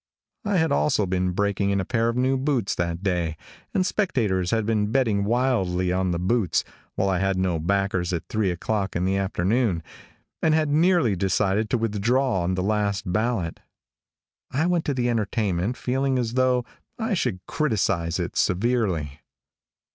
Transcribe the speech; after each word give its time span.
I 0.43 0.57
had 0.57 0.71
also 0.71 1.05
been 1.05 1.29
breaking 1.29 1.69
in 1.69 1.79
a 1.79 1.85
pair 1.85 2.09
of 2.09 2.17
new 2.17 2.35
boots 2.35 2.73
that 2.73 3.03
day, 3.03 3.37
and 3.71 3.85
spectators 3.85 4.49
had 4.49 4.65
been 4.65 4.91
betting 4.91 5.25
wildly 5.25 5.91
on 5.91 6.09
the 6.09 6.17
boots, 6.17 6.63
while 6.95 7.07
I 7.07 7.19
had 7.19 7.37
no 7.37 7.59
backers 7.59 8.11
at 8.11 8.27
three 8.27 8.49
o'clock 8.49 8.95
in 8.95 9.05
the 9.05 9.15
afternoon, 9.17 9.83
and 10.41 10.55
had 10.55 10.69
nearly 10.69 11.15
decided 11.15 11.69
to 11.69 11.77
withdraw 11.77 12.41
on 12.41 12.55
the 12.55 12.63
last 12.63 13.13
ballot. 13.13 13.59
I 14.49 14.65
went 14.65 14.85
to 14.85 14.95
the 14.95 15.07
entertainment 15.07 15.77
feeling 15.77 16.17
as 16.17 16.33
though 16.33 16.65
I 16.97 17.13
should 17.13 17.45
criticise 17.45 18.17
it 18.17 18.35
severely. 18.35 19.19